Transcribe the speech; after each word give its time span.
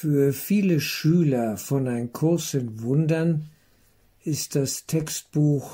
Für 0.00 0.32
viele 0.32 0.80
Schüler 0.80 1.58
von 1.58 1.86
Ein 1.86 2.10
Kurs 2.10 2.54
in 2.54 2.80
Wundern 2.80 3.50
ist 4.24 4.54
das 4.54 4.86
Textbuch 4.86 5.72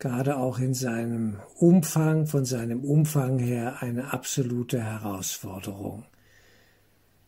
gerade 0.00 0.38
auch 0.38 0.58
in 0.58 0.74
seinem 0.74 1.36
Umfang, 1.54 2.26
von 2.26 2.44
seinem 2.44 2.82
Umfang 2.82 3.38
her 3.38 3.80
eine 3.80 4.12
absolute 4.12 4.82
Herausforderung. 4.82 6.04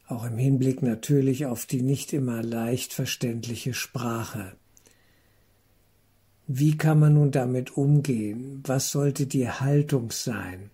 Auch 0.08 0.24
im 0.24 0.36
Hinblick 0.36 0.82
natürlich 0.82 1.46
auf 1.46 1.64
die 1.64 1.82
nicht 1.82 2.12
immer 2.12 2.42
leicht 2.42 2.92
verständliche 2.92 3.72
Sprache. 3.72 4.54
Wie 6.48 6.76
kann 6.76 6.98
man 6.98 7.14
nun 7.14 7.30
damit 7.30 7.76
umgehen? 7.76 8.64
Was 8.66 8.90
sollte 8.90 9.28
die 9.28 9.48
Haltung 9.48 10.10
sein? 10.10 10.70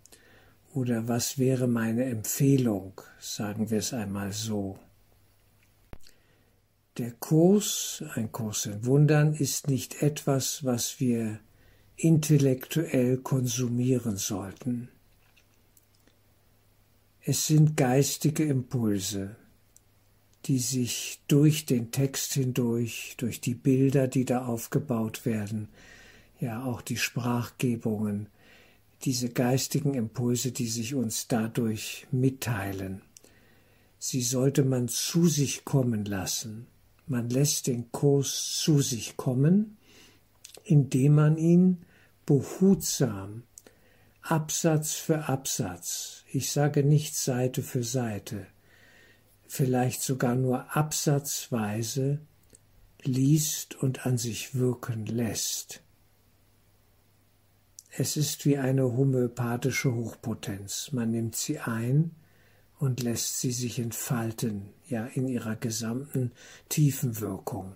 Oder 0.73 1.09
was 1.09 1.37
wäre 1.37 1.69
meine 1.69 2.05
Empfehlung, 2.05 3.03
sagen 3.21 3.69
wir 3.69 3.81
es 3.81 3.93
einmal 3.93 4.33
so. 4.33 4.79
Der 6.97 7.11
Kurs, 7.11 8.05
ein 8.15 8.31
Kurs 8.31 8.67
in 8.67 8.87
Wundern, 8.87 9.35
ist 9.35 9.67
nicht 9.67 10.01
etwas, 10.01 10.63
was 10.63 11.01
wir 11.01 11.41
intellektuell 11.97 13.17
konsumieren 13.17 14.17
sollten. 14.17 14.89
Es 17.21 17.49
sind 17.49 17.77
geistige 17.77 18.45
Impulse, 18.45 19.35
die 20.45 20.61
sich 20.61 21.21
durch 21.27 21.67
den 21.67 21.91
Text 21.91 22.35
hindurch, 22.35 23.15
durch 23.17 23.41
die 23.41 23.55
Bilder, 23.55 24.07
die 24.07 24.25
da 24.25 24.47
aufgebaut 24.47 25.27
werden, 25.27 25.67
ja 26.39 26.63
auch 26.63 26.81
die 26.81 26.97
Sprachgebungen, 26.97 28.29
diese 29.03 29.31
geistigen 29.31 29.95
Impulse, 29.95 30.53
die 30.53 30.69
sich 30.69 30.95
uns 30.95 31.27
dadurch 31.27 32.07
mitteilen. 32.13 33.03
Sie 33.99 34.23
sollte 34.23 34.63
man 34.63 34.87
zu 34.87 35.27
sich 35.27 35.65
kommen 35.65 36.05
lassen. 36.05 36.69
Man 37.07 37.29
lässt 37.29 37.67
den 37.67 37.91
Kurs 37.93 38.59
zu 38.61 38.81
sich 38.81 39.17
kommen, 39.17 39.77
indem 40.65 41.15
man 41.15 41.37
ihn 41.37 41.85
behutsam, 42.27 43.43
Absatz 44.23 44.95
für 44.95 45.29
Absatz, 45.29 46.25
ich 46.33 46.51
sage 46.51 46.83
nicht 46.83 47.15
Seite 47.15 47.63
für 47.63 47.85
Seite, 47.85 48.47
vielleicht 49.47 50.01
sogar 50.01 50.35
nur 50.35 50.75
absatzweise 50.75 52.21
liest 53.03 53.75
und 53.75 54.07
an 54.07 54.17
sich 54.17 54.55
wirken 54.55 55.05
lässt. 55.05 55.83
Es 57.91 58.17
ist 58.17 58.47
wie 58.47 58.57
eine 58.59 58.85
homöopathische 58.85 59.95
Hochpotenz. 59.95 60.91
Man 60.93 61.11
nimmt 61.11 61.37
sie 61.37 61.61
ein 61.61 62.13
und 62.85 63.03
lässt 63.03 63.41
sie 63.41 63.51
sich 63.51 63.79
entfalten, 63.79 64.69
ja 64.87 65.07
in 65.07 65.27
ihrer 65.27 65.57
gesamten 65.57 66.33
Tiefenwirkung. 66.69 67.75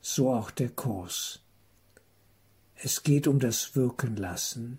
So 0.00 0.32
auch 0.32 0.50
der 0.50 0.70
Kurs. 0.70 1.40
Es 2.74 3.02
geht 3.02 3.26
um 3.26 3.40
das 3.40 3.76
Wirken 3.76 4.16
lassen. 4.16 4.78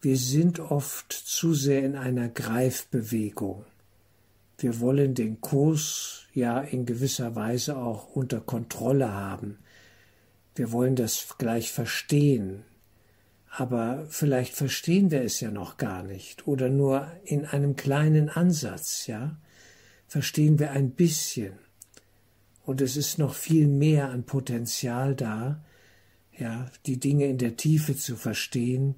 Wir 0.00 0.16
sind 0.16 0.60
oft 0.60 1.12
zu 1.12 1.54
sehr 1.54 1.84
in 1.84 1.96
einer 1.96 2.28
Greifbewegung. 2.28 3.64
Wir 4.58 4.78
wollen 4.78 5.16
den 5.16 5.40
Kurs 5.40 6.22
ja 6.34 6.60
in 6.60 6.86
gewisser 6.86 7.34
Weise 7.34 7.76
auch 7.76 8.14
unter 8.14 8.40
Kontrolle 8.40 9.12
haben. 9.12 9.58
Wir 10.54 10.70
wollen 10.70 10.94
das 10.94 11.34
gleich 11.36 11.72
verstehen, 11.72 12.62
aber 13.58 14.04
vielleicht 14.10 14.54
verstehen 14.54 15.10
wir 15.10 15.22
es 15.22 15.40
ja 15.40 15.50
noch 15.50 15.78
gar 15.78 16.02
nicht 16.02 16.46
oder 16.46 16.68
nur 16.68 17.10
in 17.24 17.46
einem 17.46 17.74
kleinen 17.74 18.28
Ansatz, 18.28 19.06
ja? 19.06 19.38
Verstehen 20.06 20.58
wir 20.58 20.72
ein 20.72 20.90
bisschen. 20.90 21.54
Und 22.66 22.82
es 22.82 22.98
ist 22.98 23.18
noch 23.18 23.34
viel 23.34 23.66
mehr 23.66 24.10
an 24.10 24.24
Potenzial 24.24 25.14
da, 25.14 25.64
ja, 26.36 26.70
die 26.84 27.00
Dinge 27.00 27.24
in 27.24 27.38
der 27.38 27.56
Tiefe 27.56 27.96
zu 27.96 28.16
verstehen, 28.16 28.96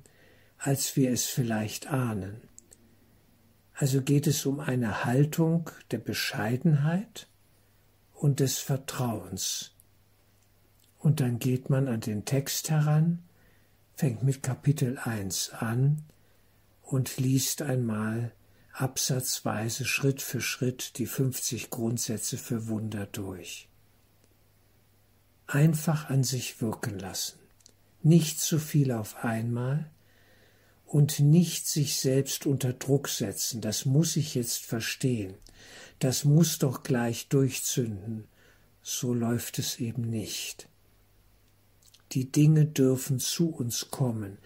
als 0.59 0.97
wir 0.97 1.12
es 1.12 1.27
vielleicht 1.27 1.87
ahnen. 1.93 2.41
Also 3.75 4.03
geht 4.03 4.27
es 4.27 4.44
um 4.44 4.59
eine 4.59 5.04
Haltung 5.04 5.71
der 5.93 5.99
Bescheidenheit 5.99 7.28
und 8.12 8.41
des 8.41 8.59
Vertrauens. 8.59 9.77
Und 10.99 11.21
dann 11.21 11.38
geht 11.38 11.71
man 11.71 11.87
an 11.87 12.00
den 12.00 12.25
Text 12.25 12.71
heran, 12.71 13.22
fängt 13.98 14.22
mit 14.22 14.44
Kapitel 14.44 14.97
1 14.97 15.50
an 15.54 16.04
und 16.82 17.16
liest 17.16 17.62
einmal 17.62 18.31
absatzweise 18.72 19.84
Schritt 19.84 20.22
für 20.22 20.41
Schritt 20.41 20.98
die 20.98 21.06
50 21.06 21.69
Grundsätze 21.69 22.38
für 22.38 22.69
Wunder 22.69 23.06
durch. 23.06 23.69
Einfach 25.48 26.10
an 26.10 26.22
sich 26.22 26.62
wirken 26.62 26.97
lassen, 27.00 27.41
nicht 28.00 28.38
zu 28.38 28.60
viel 28.60 28.92
auf 28.92 29.25
einmal, 29.25 29.91
und 30.84 31.19
nicht 31.19 31.66
sich 31.66 31.98
selbst 31.98 32.47
unter 32.47 32.75
Druck 32.75 33.09
setzen, 33.09 33.60
das 33.60 33.84
muss 33.84 34.15
ich 34.15 34.36
jetzt 34.36 34.65
verstehen, 34.65 35.34
das 35.98 36.25
muss 36.25 36.60
doch 36.60 36.84
gleich 36.84 37.26
durchzünden, 37.30 38.28
so 38.80 39.12
läuft 39.12 39.59
es 39.59 39.80
eben 39.80 40.03
nicht. 40.03 40.69
Die 42.13 42.33
Dinge 42.33 42.65
dürfen 42.65 43.19
zu 43.19 43.51
uns 43.51 43.91
kommen, 43.91 44.39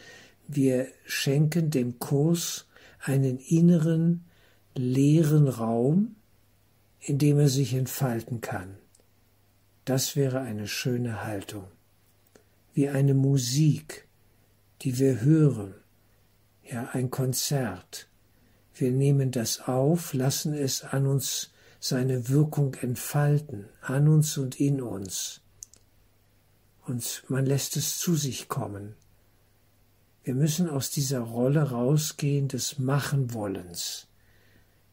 wir 0.48 0.88
schenken 1.04 1.70
dem 1.70 1.98
Kurs 1.98 2.66
einen 3.00 3.38
inneren, 3.38 4.24
leeren 4.74 5.48
Raum, 5.48 6.16
in 7.00 7.18
dem 7.18 7.38
er 7.38 7.48
sich 7.48 7.74
entfalten 7.74 8.40
kann. 8.40 8.76
Das 9.84 10.14
wäre 10.14 10.40
eine 10.40 10.68
schöne 10.68 11.24
Haltung, 11.24 11.64
wie 12.74 12.88
eine 12.88 13.14
Musik, 13.14 14.06
die 14.82 14.98
wir 14.98 15.20
hören, 15.20 15.74
ja, 16.64 16.90
ein 16.92 17.10
Konzert. 17.10 18.08
Wir 18.74 18.92
nehmen 18.92 19.30
das 19.30 19.60
auf, 19.68 20.14
lassen 20.14 20.54
es 20.54 20.82
an 20.82 21.06
uns 21.06 21.50
seine 21.80 22.28
Wirkung 22.28 22.74
entfalten, 22.74 23.66
an 23.80 24.08
uns 24.08 24.38
und 24.38 24.60
in 24.60 24.80
uns. 24.80 25.41
Und 26.86 27.24
man 27.28 27.46
lässt 27.46 27.76
es 27.76 27.98
zu 27.98 28.16
sich 28.16 28.48
kommen. 28.48 28.94
Wir 30.24 30.34
müssen 30.34 30.68
aus 30.68 30.90
dieser 30.90 31.20
Rolle 31.20 31.70
rausgehen 31.70 32.48
des 32.48 32.78
Machenwollens. 32.78 34.08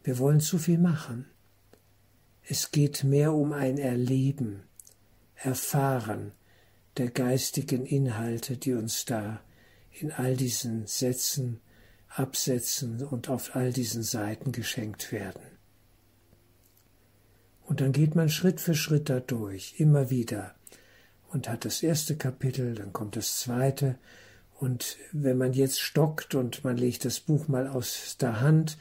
Wir 0.03 0.17
wollen 0.17 0.39
zu 0.39 0.57
viel 0.57 0.77
machen. 0.77 1.25
Es 2.43 2.71
geht 2.71 3.03
mehr 3.03 3.33
um 3.33 3.53
ein 3.53 3.77
Erleben, 3.77 4.63
Erfahren 5.35 6.31
der 6.97 7.11
geistigen 7.11 7.85
Inhalte, 7.85 8.57
die 8.57 8.73
uns 8.73 9.05
da 9.05 9.41
in 9.91 10.11
all 10.11 10.35
diesen 10.35 10.87
Sätzen, 10.87 11.59
Absätzen 12.07 13.03
und 13.03 13.29
auf 13.29 13.55
all 13.55 13.71
diesen 13.71 14.03
Seiten 14.03 14.51
geschenkt 14.51 15.11
werden. 15.11 15.41
Und 17.65 17.81
dann 17.81 17.91
geht 17.91 18.15
man 18.15 18.29
Schritt 18.29 18.59
für 18.59 18.73
Schritt 18.73 19.09
da 19.09 19.19
durch, 19.19 19.75
immer 19.77 20.09
wieder, 20.09 20.55
und 21.31 21.49
hat 21.49 21.65
das 21.65 21.83
erste 21.83 22.15
Kapitel, 22.15 22.75
dann 22.75 22.93
kommt 22.93 23.15
das 23.15 23.39
zweite, 23.39 23.97
und 24.59 24.97
wenn 25.13 25.37
man 25.37 25.53
jetzt 25.53 25.79
stockt 25.79 26.35
und 26.35 26.65
man 26.65 26.75
legt 26.75 27.05
das 27.05 27.21
Buch 27.21 27.47
mal 27.47 27.67
aus 27.67 28.17
der 28.19 28.41
Hand 28.41 28.77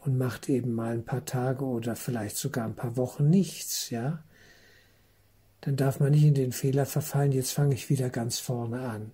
und 0.00 0.18
macht 0.18 0.48
eben 0.48 0.72
mal 0.72 0.92
ein 0.92 1.04
paar 1.04 1.24
Tage 1.24 1.64
oder 1.64 1.94
vielleicht 1.94 2.36
sogar 2.36 2.64
ein 2.64 2.74
paar 2.74 2.96
Wochen 2.96 3.30
nichts, 3.30 3.90
ja, 3.90 4.24
dann 5.60 5.76
darf 5.76 6.00
man 6.00 6.10
nicht 6.10 6.24
in 6.24 6.34
den 6.34 6.50
Fehler 6.50 6.84
verfallen, 6.84 7.30
jetzt 7.30 7.52
fange 7.52 7.74
ich 7.74 7.90
wieder 7.90 8.10
ganz 8.10 8.40
vorne 8.40 8.80
an 8.80 9.12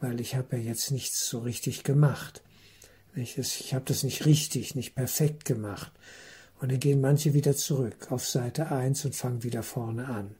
weil 0.00 0.20
ich 0.20 0.34
habe 0.36 0.56
ja 0.56 0.62
jetzt 0.62 0.90
nichts 0.90 1.28
so 1.28 1.40
richtig 1.40 1.84
gemacht. 1.84 2.42
Ich, 3.14 3.74
habe 3.74 3.84
das 3.84 4.04
nicht 4.04 4.26
richtig, 4.26 4.74
nicht 4.74 4.94
perfekt 4.94 5.44
gemacht. 5.44 5.90
Und 6.60 6.70
dann 6.70 6.80
gehen 6.80 7.00
manche 7.00 7.34
wieder 7.34 7.56
zurück 7.56 8.10
auf 8.10 8.26
Seite 8.26 8.70
1 8.70 9.04
und 9.04 9.16
fangen 9.16 9.42
wieder 9.42 9.62
vorne 9.62 10.06
an. 10.06 10.36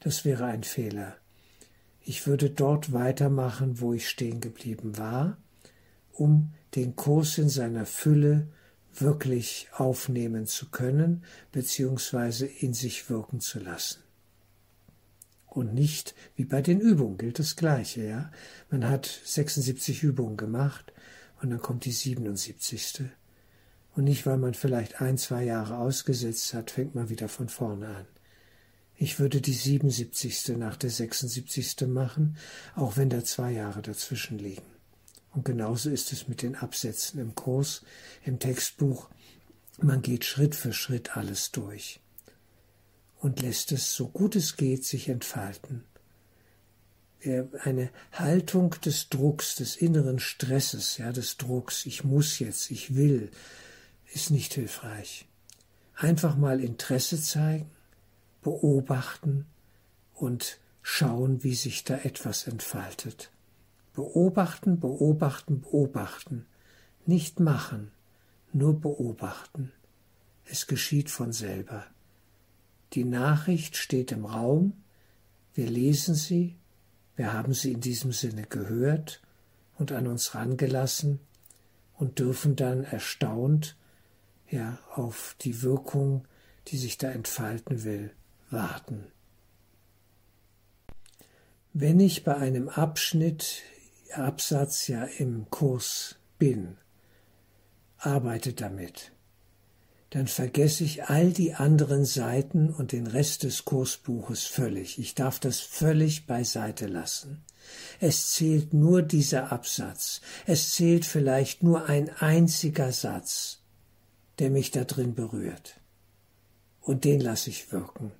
Das 0.00 0.24
wäre 0.24 0.44
ein 0.44 0.62
Fehler. 0.62 1.16
Ich 2.06 2.26
würde 2.26 2.48
dort 2.48 2.94
weitermachen, 2.94 3.80
wo 3.80 3.92
ich 3.92 4.08
stehen 4.08 4.40
geblieben 4.40 4.96
war, 4.96 5.36
um 6.12 6.52
den 6.74 6.96
Kurs 6.96 7.36
in 7.36 7.50
seiner 7.50 7.84
Fülle 7.84 8.48
wirklich 8.94 9.68
aufnehmen 9.72 10.46
zu 10.46 10.70
können, 10.70 11.24
beziehungsweise 11.52 12.46
in 12.46 12.72
sich 12.72 13.10
wirken 13.10 13.40
zu 13.40 13.58
lassen 13.58 14.06
und 15.56 15.74
nicht 15.74 16.14
wie 16.36 16.44
bei 16.44 16.60
den 16.62 16.80
Übungen 16.80 17.18
gilt 17.18 17.38
das 17.38 17.56
Gleiche, 17.56 18.04
ja. 18.04 18.30
Man 18.70 18.88
hat 18.88 19.06
76 19.24 20.02
Übungen 20.02 20.36
gemacht 20.36 20.92
und 21.40 21.50
dann 21.50 21.60
kommt 21.60 21.84
die 21.84 21.92
77. 21.92 23.06
Und 23.94 24.04
nicht, 24.04 24.26
weil 24.26 24.36
man 24.36 24.54
vielleicht 24.54 25.00
ein, 25.00 25.16
zwei 25.16 25.44
Jahre 25.44 25.78
ausgesetzt 25.78 26.52
hat, 26.52 26.70
fängt 26.70 26.94
man 26.94 27.08
wieder 27.08 27.28
von 27.28 27.48
vorne 27.48 27.88
an. 27.88 28.06
Ich 28.98 29.18
würde 29.18 29.40
die 29.42 29.52
77. 29.52 30.56
nach 30.56 30.76
der 30.76 30.90
76. 30.90 31.86
machen, 31.86 32.38
auch 32.74 32.96
wenn 32.96 33.10
da 33.10 33.22
zwei 33.24 33.52
Jahre 33.52 33.82
dazwischen 33.82 34.38
liegen. 34.38 34.62
Und 35.32 35.44
genauso 35.44 35.90
ist 35.90 36.12
es 36.12 36.28
mit 36.28 36.40
den 36.40 36.56
Absätzen 36.56 37.20
im 37.20 37.34
Kurs, 37.34 37.82
im 38.24 38.38
Textbuch. 38.38 39.10
Man 39.78 40.00
geht 40.00 40.24
Schritt 40.24 40.54
für 40.54 40.72
Schritt 40.72 41.16
alles 41.16 41.52
durch 41.52 42.00
und 43.20 43.42
lässt 43.42 43.72
es, 43.72 43.94
so 43.94 44.08
gut 44.08 44.34
es 44.34 44.56
geht, 44.56 44.84
sich 44.84 45.08
entfalten. 45.08 45.84
Eine 47.62 47.90
Haltung 48.12 48.70
des 48.84 49.08
Drucks, 49.10 49.56
des 49.56 49.76
inneren 49.76 50.20
Stresses, 50.20 50.96
ja, 50.96 51.12
des 51.12 51.36
Drucks, 51.36 51.84
ich 51.84 52.04
muss 52.04 52.38
jetzt, 52.38 52.70
ich 52.70 52.94
will, 52.94 53.30
ist 54.14 54.30
nicht 54.30 54.54
hilfreich. 54.54 55.26
Einfach 55.96 56.36
mal 56.36 56.60
Interesse 56.60 57.20
zeigen, 57.20 57.70
beobachten 58.46 59.44
und 60.14 60.60
schauen, 60.80 61.42
wie 61.42 61.56
sich 61.56 61.82
da 61.82 61.96
etwas 61.96 62.46
entfaltet. 62.46 63.32
Beobachten, 63.92 64.78
beobachten, 64.78 65.62
beobachten. 65.62 66.46
Nicht 67.06 67.40
machen, 67.40 67.90
nur 68.52 68.80
beobachten. 68.80 69.72
Es 70.44 70.68
geschieht 70.68 71.10
von 71.10 71.32
selber. 71.32 71.86
Die 72.92 73.02
Nachricht 73.02 73.76
steht 73.76 74.12
im 74.12 74.24
Raum, 74.24 74.74
wir 75.54 75.68
lesen 75.68 76.14
sie, 76.14 76.54
wir 77.16 77.32
haben 77.32 77.52
sie 77.52 77.72
in 77.72 77.80
diesem 77.80 78.12
Sinne 78.12 78.44
gehört 78.44 79.22
und 79.76 79.90
an 79.90 80.06
uns 80.06 80.36
rangelassen 80.36 81.18
und 81.94 82.20
dürfen 82.20 82.54
dann 82.54 82.84
erstaunt 82.84 83.76
ja 84.48 84.78
auf 84.94 85.34
die 85.40 85.62
Wirkung, 85.62 86.28
die 86.68 86.76
sich 86.76 86.96
da 86.96 87.10
entfalten 87.10 87.82
will, 87.82 88.12
warten. 88.50 89.06
Wenn 91.72 92.00
ich 92.00 92.24
bei 92.24 92.36
einem 92.36 92.68
Abschnitt, 92.68 93.62
Absatz 94.12 94.88
ja 94.88 95.04
im 95.04 95.50
Kurs 95.50 96.16
bin, 96.38 96.78
arbeite 97.98 98.52
damit 98.52 99.12
dann 100.10 100.28
vergesse 100.28 100.84
ich 100.84 101.04
all 101.04 101.32
die 101.32 101.54
anderen 101.54 102.04
Seiten 102.04 102.70
und 102.70 102.92
den 102.92 103.06
Rest 103.06 103.42
des 103.42 103.64
Kursbuches 103.64 104.44
völlig. 104.44 104.98
Ich 104.98 105.14
darf 105.14 105.40
das 105.40 105.60
völlig 105.60 106.26
beiseite 106.26 106.86
lassen. 106.86 107.42
Es 107.98 108.30
zählt 108.30 108.72
nur 108.72 109.02
dieser 109.02 109.50
Absatz. 109.50 110.20
Es 110.46 110.72
zählt 110.72 111.04
vielleicht 111.04 111.62
nur 111.64 111.86
ein 111.86 112.08
einziger 112.08 112.92
Satz, 112.92 113.58
der 114.38 114.50
mich 114.50 114.70
da 114.70 114.84
drin 114.84 115.14
berührt. 115.14 115.80
Und 116.80 117.04
den 117.04 117.20
lasse 117.20 117.50
ich 117.50 117.72
wirken. 117.72 118.12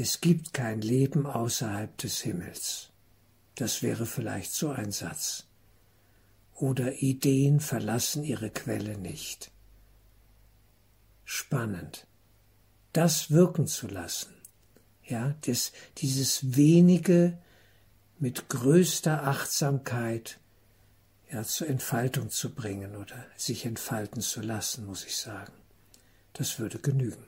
Es 0.00 0.20
gibt 0.20 0.54
kein 0.54 0.80
Leben 0.80 1.26
außerhalb 1.26 1.96
des 1.98 2.20
Himmels. 2.20 2.90
Das 3.56 3.82
wäre 3.82 4.06
vielleicht 4.06 4.52
so 4.52 4.70
ein 4.70 4.92
Satz. 4.92 5.48
Oder 6.54 7.02
Ideen 7.02 7.58
verlassen 7.58 8.22
ihre 8.22 8.50
Quelle 8.50 8.96
nicht 8.96 9.50
spannend, 11.24 12.06
das 12.92 13.32
wirken 13.32 13.66
zu 13.66 13.88
lassen, 13.88 14.32
ja, 15.04 15.34
das, 15.42 15.72
dieses 15.98 16.56
wenige 16.56 17.36
mit 18.20 18.48
größter 18.48 19.24
Achtsamkeit 19.24 20.38
ja, 21.30 21.42
zur 21.42 21.68
Entfaltung 21.68 22.30
zu 22.30 22.54
bringen 22.54 22.94
oder 22.94 23.26
sich 23.36 23.66
entfalten 23.66 24.22
zu 24.22 24.42
lassen, 24.42 24.86
muss 24.86 25.04
ich 25.04 25.16
sagen. 25.16 25.52
Das 26.34 26.60
würde 26.60 26.78
genügen. 26.78 27.26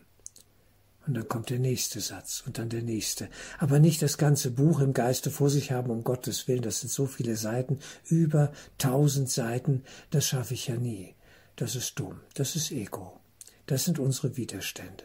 Und 1.10 1.14
dann 1.14 1.28
kommt 1.28 1.50
der 1.50 1.58
nächste 1.58 2.00
Satz 2.00 2.44
und 2.46 2.56
dann 2.56 2.68
der 2.68 2.82
nächste. 2.82 3.28
Aber 3.58 3.80
nicht 3.80 4.00
das 4.00 4.16
ganze 4.16 4.52
Buch 4.52 4.78
im 4.78 4.92
Geiste 4.92 5.32
vor 5.32 5.50
sich 5.50 5.72
haben, 5.72 5.90
um 5.90 6.04
Gottes 6.04 6.46
Willen. 6.46 6.62
Das 6.62 6.78
sind 6.78 6.92
so 6.92 7.06
viele 7.06 7.34
Seiten, 7.34 7.80
über 8.06 8.52
tausend 8.78 9.28
Seiten. 9.28 9.82
Das 10.10 10.24
schaffe 10.24 10.54
ich 10.54 10.68
ja 10.68 10.76
nie. 10.76 11.16
Das 11.56 11.74
ist 11.74 11.98
dumm. 11.98 12.20
Das 12.34 12.54
ist 12.54 12.70
Ego. 12.70 13.18
Das 13.66 13.84
sind 13.84 13.98
unsere 13.98 14.36
Widerstände. 14.36 15.02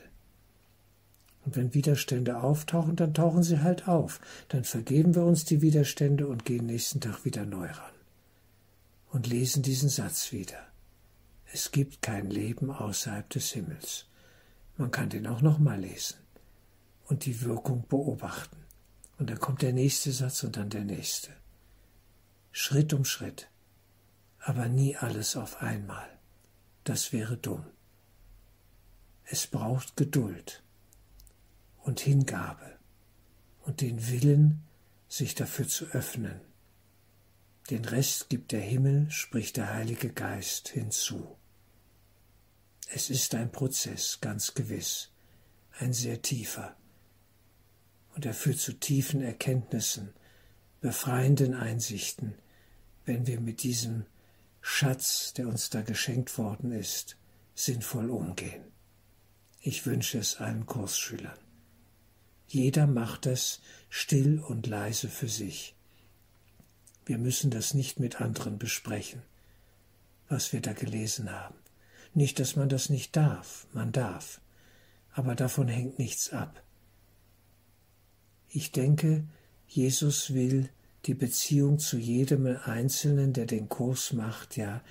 Und 1.43 1.55
wenn 1.55 1.73
Widerstände 1.73 2.37
auftauchen, 2.37 2.95
dann 2.95 3.15
tauchen 3.15 3.41
sie 3.41 3.63
halt 3.63 3.87
auf. 3.87 4.21
Dann 4.49 4.63
vergeben 4.63 5.15
wir 5.15 5.23
uns 5.23 5.43
die 5.43 5.63
Widerstände 5.63 6.27
und 6.27 6.45
gehen 6.45 6.67
nächsten 6.67 7.01
Tag 7.01 7.25
wieder 7.25 7.47
neu 7.47 7.65
ran. 7.65 7.93
Und 9.11 9.25
lesen 9.25 9.63
diesen 9.63 9.89
Satz 9.89 10.31
wieder. 10.31 10.59
Es 11.51 11.71
gibt 11.71 12.03
kein 12.03 12.29
Leben 12.29 12.69
außerhalb 12.69 13.27
des 13.31 13.53
Himmels. 13.53 14.05
Man 14.77 14.91
kann 14.91 15.09
den 15.09 15.27
auch 15.27 15.41
nochmal 15.41 15.79
lesen 15.79 16.17
und 17.05 17.25
die 17.25 17.41
Wirkung 17.41 17.87
beobachten. 17.87 18.57
Und 19.17 19.29
dann 19.29 19.39
kommt 19.39 19.61
der 19.61 19.73
nächste 19.73 20.11
Satz 20.11 20.43
und 20.43 20.57
dann 20.57 20.69
der 20.69 20.83
nächste. 20.83 21.31
Schritt 22.51 22.93
um 22.93 23.05
Schritt, 23.05 23.49
aber 24.39 24.67
nie 24.67 24.95
alles 24.97 25.35
auf 25.35 25.61
einmal. 25.61 26.07
Das 26.83 27.13
wäre 27.13 27.37
dumm. 27.37 27.65
Es 29.23 29.47
braucht 29.47 29.95
Geduld 29.95 30.63
und 31.83 31.99
Hingabe 31.99 32.77
und 33.63 33.81
den 33.81 34.07
Willen, 34.09 34.61
sich 35.07 35.35
dafür 35.35 35.67
zu 35.67 35.85
öffnen. 35.87 36.41
Den 37.69 37.85
Rest 37.85 38.29
gibt 38.29 38.51
der 38.51 38.61
Himmel, 38.61 39.09
spricht 39.09 39.57
der 39.57 39.73
Heilige 39.73 40.11
Geist 40.11 40.67
hinzu. 40.67 41.37
Es 42.91 43.09
ist 43.09 43.33
ein 43.35 43.51
Prozess, 43.51 44.19
ganz 44.21 44.53
gewiss, 44.53 45.09
ein 45.79 45.93
sehr 45.93 46.21
tiefer. 46.21 46.75
Und 48.15 48.25
er 48.25 48.33
führt 48.33 48.59
zu 48.59 48.73
tiefen 48.73 49.21
Erkenntnissen, 49.21 50.13
befreienden 50.81 51.53
Einsichten, 51.53 52.35
wenn 53.05 53.27
wir 53.27 53.39
mit 53.39 53.63
diesem 53.63 54.05
Schatz, 54.61 55.33
der 55.33 55.47
uns 55.47 55.69
da 55.69 55.81
geschenkt 55.81 56.37
worden 56.37 56.71
ist, 56.71 57.17
sinnvoll 57.53 58.09
umgehen. 58.09 58.63
Ich 59.61 59.85
wünsche 59.85 60.19
es 60.19 60.37
allen 60.37 60.65
Kursschülern. 60.65 61.37
Jeder 62.47 62.87
macht 62.87 63.25
es 63.25 63.61
still 63.89 64.39
und 64.39 64.67
leise 64.67 65.09
für 65.09 65.29
sich. 65.29 65.75
Wir 67.05 67.17
müssen 67.17 67.51
das 67.51 67.73
nicht 67.73 67.99
mit 67.99 68.21
anderen 68.21 68.57
besprechen, 68.57 69.21
was 70.29 70.53
wir 70.53 70.61
da 70.61 70.73
gelesen 70.73 71.31
haben. 71.31 71.55
Nicht, 72.15 72.39
dass 72.39 72.55
man 72.55 72.69
das 72.69 72.89
nicht 72.89 73.15
darf, 73.15 73.67
man 73.73 73.91
darf, 73.91 74.41
aber 75.11 75.35
davon 75.35 75.67
hängt 75.67 75.99
nichts 75.99 76.33
ab. 76.33 76.63
Ich 78.49 78.71
denke, 78.71 79.25
Jesus 79.67 80.33
will 80.33 80.69
die 81.05 81.13
Beziehung 81.13 81.77
zu 81.77 81.97
jedem 81.97 82.47
Einzelnen, 82.47 83.33
der 83.33 83.45
den 83.45 83.69
Kurs 83.69 84.13
macht, 84.13 84.57
ja 84.57 84.81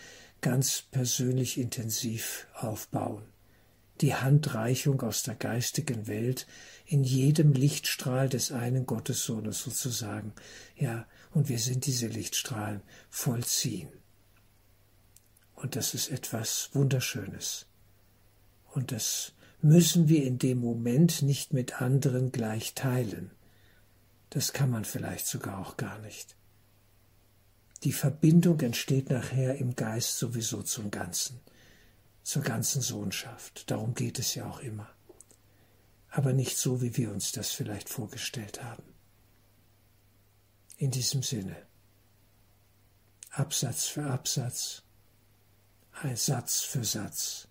ganz 0.40 0.82
persönlich 0.82 1.58
intensiv 1.58 2.46
aufbauen 2.54 3.24
die 4.00 4.14
Handreichung 4.14 5.00
aus 5.02 5.22
der 5.22 5.34
geistigen 5.34 6.06
Welt 6.06 6.46
in 6.86 7.04
jedem 7.04 7.52
Lichtstrahl 7.52 8.28
des 8.28 8.52
einen 8.52 8.86
Gottessohnes 8.86 9.62
sozusagen. 9.62 10.32
Ja, 10.76 11.06
und 11.32 11.48
wir 11.48 11.58
sind 11.58 11.86
diese 11.86 12.08
Lichtstrahlen 12.08 12.82
vollziehen. 13.08 13.88
Und 15.64 15.76
das 15.76 15.94
ist 15.94 16.10
etwas 16.10 16.68
Wunderschönes. 16.74 17.64
Und 18.72 18.92
das 18.92 19.32
müssen 19.62 20.10
wir 20.10 20.22
in 20.22 20.38
dem 20.38 20.58
Moment 20.58 21.22
nicht 21.22 21.54
mit 21.54 21.80
anderen 21.80 22.32
gleich 22.32 22.74
teilen. 22.74 23.30
Das 24.28 24.52
kann 24.52 24.68
man 24.68 24.84
vielleicht 24.84 25.26
sogar 25.26 25.66
auch 25.66 25.78
gar 25.78 25.98
nicht. 26.00 26.36
Die 27.82 27.94
Verbindung 27.94 28.60
entsteht 28.60 29.08
nachher 29.08 29.56
im 29.56 29.74
Geist 29.74 30.18
sowieso 30.18 30.62
zum 30.62 30.90
Ganzen 30.90 31.40
zur 32.22 32.42
ganzen 32.42 32.82
Sohnschaft. 32.82 33.70
Darum 33.70 33.94
geht 33.94 34.18
es 34.18 34.34
ja 34.34 34.46
auch 34.46 34.60
immer. 34.60 34.90
Aber 36.10 36.34
nicht 36.34 36.58
so, 36.58 36.82
wie 36.82 36.94
wir 36.98 37.10
uns 37.10 37.32
das 37.32 37.52
vielleicht 37.52 37.88
vorgestellt 37.88 38.62
haben. 38.62 38.84
In 40.76 40.90
diesem 40.90 41.22
Sinne. 41.22 41.56
Absatz 43.30 43.86
für 43.86 44.04
Absatz, 44.04 44.83
Satz 46.16 46.60
für 46.60 46.84
Satz, 46.84 47.48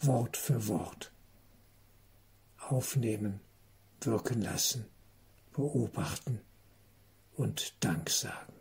Wort 0.00 0.36
für 0.36 0.68
Wort. 0.68 1.12
Aufnehmen, 2.58 3.40
wirken 4.00 4.42
lassen, 4.42 4.86
beobachten 5.52 6.40
und 7.36 7.74
Dank 7.84 8.10
sagen. 8.10 8.53